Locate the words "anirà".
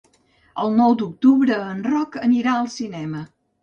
2.27-2.59